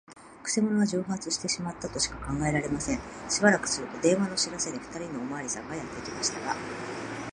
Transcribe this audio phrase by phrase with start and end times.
[0.41, 2.99] くせ者は蒸発してしまったとしか考えられません。
[3.29, 6.55] しばらくすると、電話の知らせで、ふたりのおまわりさんがやってきましたが、